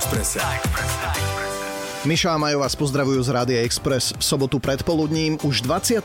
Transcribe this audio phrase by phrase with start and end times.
[0.00, 1.29] Express.
[2.00, 5.36] Miša a Majo vás pozdravujú z Rádia Express v sobotu predpoludním.
[5.44, 6.00] Už 25.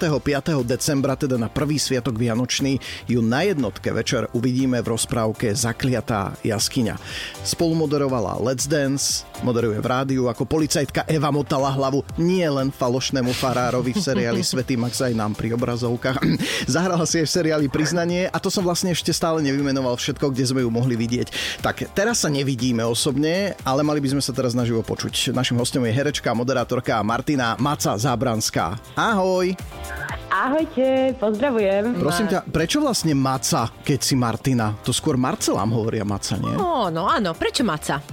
[0.68, 7.00] decembra, teda na prvý sviatok Vianočný, ju na jednotke večer uvidíme v rozprávke Zakliatá jaskyňa.
[7.48, 13.32] Spolu moderovala Let's Dance, moderuje v rádiu ako policajtka Eva motala hlavu nie len falošnému
[13.32, 16.20] farárovi v seriáli Svetý Max aj nám pri obrazovkách.
[16.76, 20.44] Zahrala si aj v seriáli Priznanie a to som vlastne ešte stále nevymenoval všetko, kde
[20.44, 21.32] sme ju mohli vidieť.
[21.64, 25.32] Tak teraz sa nevidíme osobne, ale mali by sme sa teraz naživo počuť.
[25.32, 28.98] Našim hostom je herečka moderátorka Martina Maca Zábranská.
[28.98, 29.54] Ahoj!
[30.36, 31.96] Ahojte, pozdravujem.
[31.96, 34.76] Prosím ťa, prečo vlastne Maca, keď si Martina?
[34.84, 36.52] To skôr Marcelám hovoria Maca, nie?
[36.60, 38.04] Ó, no áno, prečo Maca?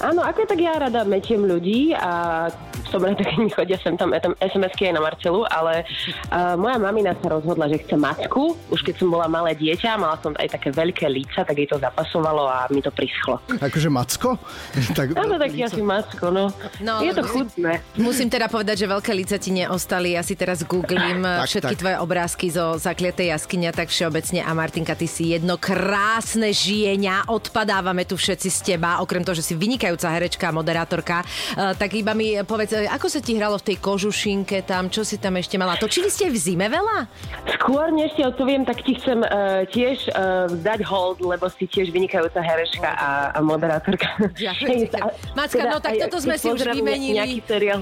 [0.00, 2.48] Áno, ako tak ja rada metiem ľudí a
[2.90, 4.10] som rada, keď chodia sem tam
[4.42, 5.86] SMS-ky aj na Marcelu, ale
[6.32, 8.58] uh, moja mamina sa rozhodla, že chce macku.
[8.74, 11.78] Už keď som bola malé dieťa, mala som aj také veľké líca, tak jej to
[11.78, 13.38] zapasovalo a mi to prischlo.
[13.62, 14.40] Akože macko?
[14.98, 16.50] tak, Áno, taký asi macko, no.
[16.82, 16.94] no.
[17.04, 17.84] Je to chutné.
[17.94, 20.18] Musím teda povedať, že veľké líca ti neostali.
[20.18, 21.80] Ja si teraz googlím tak, všetky tak.
[21.80, 24.42] tvoje obrázky zo zakliatej jaskyňa, tak všeobecne.
[24.42, 27.22] A Martinka, ty si jedno krásne žienia.
[27.30, 31.16] Odpadávame tu všetci z teba, okrem toho, že si vynikaj vynikajúca herečka a moderátorka.
[31.58, 35.02] Uh, tak iba mi povedz, e, ako sa ti hralo v tej kožušinke tam, čo
[35.02, 35.74] si tam ešte mala?
[35.74, 37.10] Točili ste v zime veľa?
[37.58, 41.90] Skôr než ti odpoviem, tak ti chcem uh, tiež uh, dať hold, lebo si tiež
[41.90, 44.06] vynikajúca herečka a, a moderátorka.
[44.38, 44.94] Ďakujem.
[45.38, 47.18] Macka, teda, no tak toto sme si už vymenili.
[47.18, 47.80] Nejaký seriál.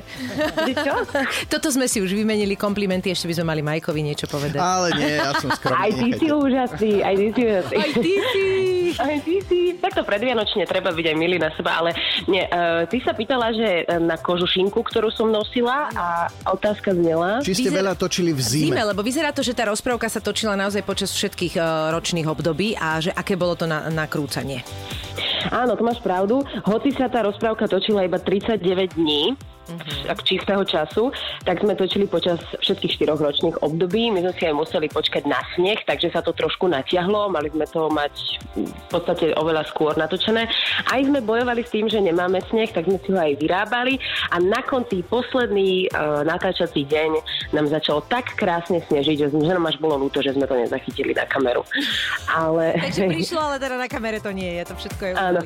[1.53, 4.59] toto sme si už vymenili komplimenty, ešte by sme mali Majkovi niečo povedať.
[4.59, 5.77] Ale nie, ja som skromný.
[5.77, 7.77] Aj ty si úžasný, aj ty si úžasný.
[7.77, 8.47] Aj ty si.
[8.97, 9.59] Aj ty si.
[9.79, 13.85] Takto predvianočne treba byť aj milý na seba, ale nie, uh, ty sa pýtala, že
[13.87, 17.41] e, na kožušinku, ktorú som nosila a otázka znela...
[17.41, 17.79] Či ste Vyzer...
[17.81, 18.75] veľa točili v zime?
[18.75, 22.75] zime, lebo vyzerá to, že tá rozprávka sa točila naozaj počas všetkých uh, ročných období
[22.77, 24.63] a že aké bolo to na, na krúcanie.
[25.49, 26.43] Áno, to máš pravdu.
[26.67, 29.39] Hoci sa tá rozprávka točila iba 39 dní,
[29.69, 30.25] uh-huh.
[30.25, 31.13] čistého času,
[31.45, 34.11] tak sme točili počas všetkých štyroch ročných období.
[34.11, 37.29] My sme si aj museli počkať na sneh, takže sa to trošku natiahlo.
[37.29, 38.15] Mali sme to mať
[38.57, 40.49] v podstate oveľa skôr natočené.
[40.89, 44.01] Aj sme bojovali s tým, že nemáme sneh, tak sme si ho aj vyrábali
[44.33, 47.11] a na konci posledný uh, natáčací deň
[47.53, 51.25] nám začalo tak krásne snežiť, že, nám až bolo ľúto, že sme to nezachytili na
[51.29, 51.65] kameru.
[52.31, 52.77] Ale...
[52.77, 55.41] Takže prišlo, ale teda na kamere to nie je, to všetko je Áno.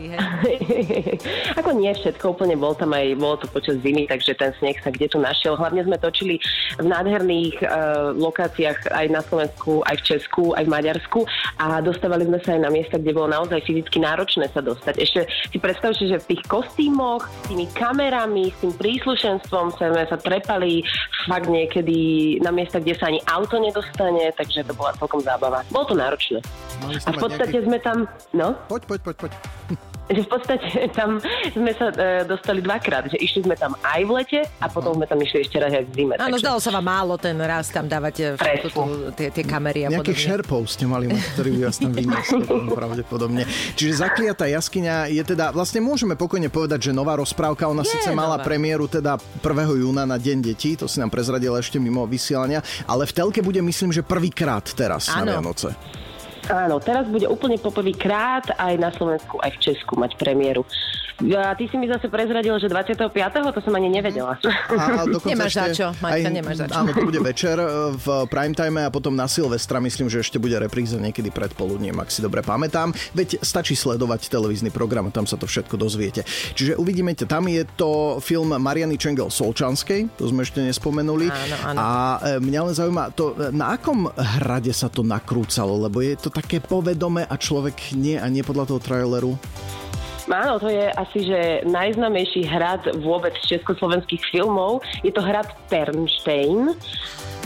[1.60, 4.92] Ako nie všetko, úplne bol tam aj, bolo to počas zimy, takže ten sneh sa
[4.92, 5.56] kde tu našiel.
[5.56, 6.36] Hlavne sme točili
[6.76, 11.20] v nádherných uh, lokáciách aj na Slovensku, aj v Česku, aj v Maďarsku
[11.56, 14.94] a dostávali sme sa aj na miesta, kde bolo naozaj fyzicky náročné sa dostať.
[15.00, 20.18] Ešte si predstavte, že v tých kostýmoch, s tými kamerami, s tým príslušenstvom sme sa
[20.20, 20.84] trepali
[21.24, 25.64] fakt niekedy na miesta, kde sa ani auto nedostane, takže to bola celkom zábava.
[25.72, 26.38] Bolo to náročné.
[27.06, 27.66] A v podstate nejaký...
[27.70, 27.96] sme tam...
[28.34, 28.58] No?
[28.68, 29.32] Poď, poď, poď, poď
[30.12, 31.18] že v podstate tam
[31.52, 35.06] sme sa e, dostali dvakrát, že išli sme tam aj v lete a potom sme
[35.08, 36.14] tam išli ešte raz aj v zime.
[36.20, 36.44] Áno, takže...
[36.44, 38.60] zdalo sa vám málo ten raz tam dávať e,
[39.16, 40.28] tie, tie kamery a Nejakých podobne.
[40.28, 42.42] šerpov ste mali, ktorí by vás tam vyniesli
[42.78, 43.42] pravdepodobne.
[43.74, 48.12] Čiže zakliatá jaskyňa je teda, vlastne môžeme pokojne povedať, že nová rozprávka, ona je síce
[48.12, 48.28] nová.
[48.28, 49.82] mala premiéru teda 1.
[49.82, 53.58] júna na Deň detí, to si nám prezradila ešte mimo vysielania, ale v telke bude
[53.64, 55.24] myslím, že prvýkrát teraz ano.
[55.24, 55.74] na Vianoce.
[56.52, 60.68] Áno, teraz bude úplne poprvýkrát aj na Slovensku, aj v Česku mať premiéru.
[61.22, 63.14] A ty si mi zase prezradil, že 25.
[63.54, 64.34] to som ani nevedela.
[64.74, 66.74] A, a nemáš za čo, Maťka, aj, nemáš za čo.
[66.82, 70.42] Áno, to bude večer e, v prime time a potom na Silvestra myslím, že ešte
[70.42, 72.90] bude repríza niekedy predpoludním, ak si dobre pamätám.
[73.14, 76.26] Veď stačí sledovať televízny program, tam sa to všetko dozviete.
[76.58, 81.30] Čiže uvidíme, tam je to film Mariany Čengel Solčanskej, to sme ešte nespomenuli.
[81.30, 81.78] Áno, áno.
[81.78, 86.18] A e, mňa len zaujíma, to, e, na akom hrade sa to nakrúcalo, lebo je
[86.18, 89.32] to také povedome a človek nie a nie podľa toho traileru.
[90.30, 94.84] Áno, to je asi, že najznamejší hrad vôbec československých filmov.
[95.02, 96.74] Je to hrad Pernstein.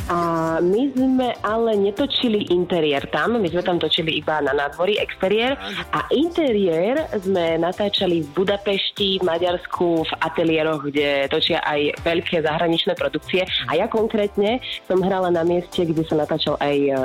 [0.06, 0.18] A
[0.62, 5.58] my sme ale netočili interiér tam, my sme tam točili iba na nádvorí exteriér
[5.90, 12.94] a interiér sme natáčali v Budapešti, v Maďarsku, v ateliéroch, kde točia aj veľké zahraničné
[12.94, 16.98] produkcie a ja konkrétne som hrala na mieste, kde sa natáčal aj uh,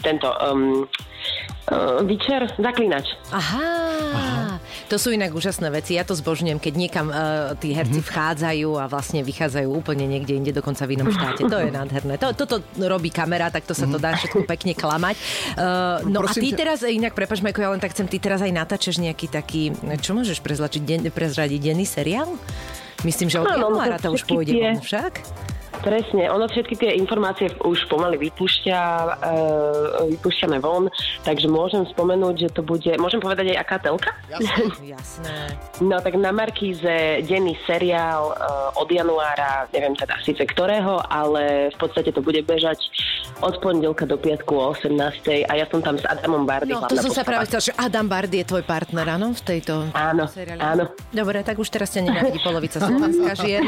[0.00, 0.88] tento um,
[1.68, 3.04] uh, Vyčer, zaklinač.
[3.36, 3.68] Aha.
[4.16, 4.57] Aha.
[4.88, 6.00] To sú inak úžasné veci.
[6.00, 8.08] Ja to zbožňujem, keď niekam uh, tí herci mm-hmm.
[8.08, 11.44] vchádzajú a vlastne vychádzajú úplne niekde inde, dokonca v inom štáte.
[11.44, 12.16] To je nádherné.
[12.16, 15.16] To, toto robí kamera, tak to sa to dá všetko pekne klamať.
[15.60, 16.56] Uh, no Prosím a ty ťa...
[16.56, 20.16] teraz, inak prepač, Majko, ja len tak chcem, ty teraz aj natáčaš nejaký taký, čo
[20.16, 22.32] môžeš prezradiť, den, prezradiť denný seriál?
[23.04, 25.20] Myslím, že od januára to už pôjde, však?
[25.88, 28.80] Presne, ono všetky tie informácie už pomaly vypúšťa,
[29.24, 29.32] e,
[30.12, 30.92] vypúšťame von,
[31.24, 34.12] takže môžem spomenúť, že to bude, môžem povedať aj aká telka?
[34.28, 34.68] Jasné.
[35.00, 35.36] Jasné.
[35.80, 38.44] No tak na Markíze denný seriál e,
[38.76, 42.84] od januára, neviem teda síce ktorého, ale v podstate to bude bežať
[43.40, 44.92] od pondelka do piatku o 18.
[45.48, 46.76] a ja som tam s Adamom Bardy.
[46.76, 49.88] No, to som sa práve chcel, že Adam Bardy je tvoj partner, áno, v tejto
[49.96, 50.60] áno, seriáli?
[50.60, 53.64] Áno, Dobre, tak už teraz ťa nenávidí polovica Slovenska žien.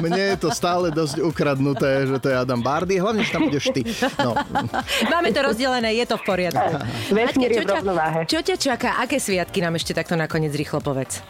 [0.00, 3.74] Mne je to stále dosť ukradnuté, že to je Adam Bardy, hlavne, že tam budeš
[3.74, 3.82] ty.
[4.22, 4.38] No.
[5.12, 6.70] Máme to rozdelené, je to v poriadku.
[7.10, 8.20] Vesmír je čo, v ťa, rovnováhe.
[8.30, 8.90] čo ťa čaká?
[9.02, 11.24] Aké sviatky nám ešte takto nakoniec rýchlo povedz?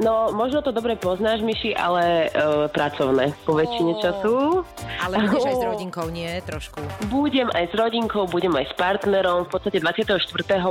[0.00, 4.64] No, možno to dobre poznáš, Myši, ale e, pracovné po väčšine času.
[5.04, 6.30] Ale budeš aj s rodinkou, nie?
[6.42, 6.80] Trošku.
[7.12, 9.46] Budem aj s rodinkou, budem aj s partnerom.
[9.46, 10.16] V podstate 24.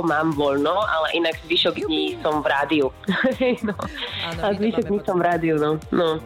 [0.02, 2.86] mám voľno, ale inak zvyšok dní som v rádiu.
[3.68, 3.74] no.
[4.26, 5.78] Áno, A zvyšok dní som v rádiu, no.
[5.94, 6.18] no.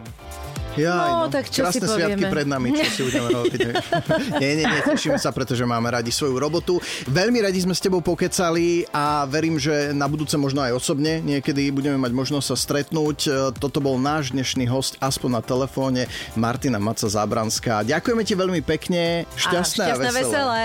[0.76, 1.96] Jaj, No, tak čo si Krásne povieme?
[2.16, 3.58] sviatky pred nami, čo si budeme robiť.
[4.42, 6.78] nie, nie, nie, tešíme sa, pretože máme radi svoju robotu.
[7.06, 11.68] Veľmi radi sme s tebou pokecali a verím, že na budúce možno aj osobne niekedy
[11.70, 13.18] budeme mať možnosť sa stretnúť.
[13.24, 16.02] E, Toto bol náš dnešný host, aspoň na telefóne,
[16.34, 17.82] Martina Maca Zábranská.
[17.82, 20.22] Ďakujeme ti veľmi pekne, šťastné a, šťastné, veselé.
[20.22, 20.64] veselé.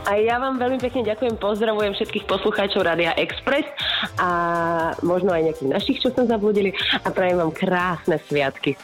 [0.00, 3.68] A ja vám veľmi pekne ďakujem, pozdravujem všetkých poslucháčov Rádia Express
[4.16, 4.30] a
[5.04, 6.72] možno aj nejakých našich, čo som zabudili
[7.04, 8.80] a prajem vám krásne sviatky.